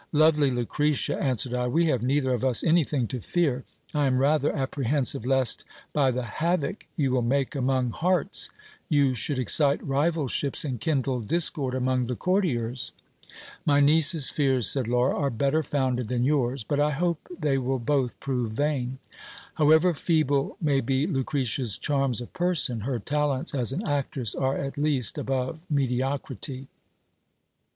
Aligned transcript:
Lovely 0.13 0.49
Lucretia, 0.49 1.21
answered 1.21 1.53
I, 1.53 1.67
we 1.67 1.85
have 1.85 2.01
neither 2.01 2.31
of 2.33 2.43
us 2.43 2.63
anything 2.63 3.05
to 3.09 3.21
fear; 3.21 3.65
I 3.93 4.07
am 4.07 4.17
rather 4.17 4.51
apprehensive 4.51 5.27
lest, 5.27 5.63
by 5.93 6.09
the 6.09 6.23
havoc 6.23 6.87
you 6.95 7.11
will 7.11 7.21
make 7.21 7.53
among 7.53 7.91
hearts, 7.91 8.49
you 8.89 9.13
should 9.13 9.37
excite 9.37 9.85
rivalships 9.85 10.65
and 10.65 10.81
kindle 10.81 11.19
discord 11.21 11.75
among 11.75 12.07
the 12.07 12.15
courtiers. 12.15 12.93
My 13.63 13.79
niece's 13.79 14.31
fears, 14.31 14.67
said 14.67 14.87
Laura, 14.87 15.15
are 15.15 15.29
better 15.29 15.61
founded 15.61 16.07
than 16.07 16.23
yours; 16.23 16.63
but 16.63 16.79
I 16.79 16.89
hope 16.89 17.27
they 17.39 17.59
will 17.59 17.77
both 17.77 18.19
prove 18.19 18.53
vain: 18.53 18.97
however 19.53 19.93
feeble 19.93 20.57
may 20.59 20.81
be 20.81 21.05
Lucretia's 21.05 21.77
charms 21.77 22.21
of 22.21 22.33
person, 22.33 22.79
her 22.79 22.97
ta 22.97 23.27
lents 23.27 23.53
as 23.53 23.71
an 23.71 23.85
actress 23.85 24.33
are 24.33 24.57
at 24.57 24.79
least 24.79 25.19
above 25.19 25.59
mediocrity. 25.69 26.69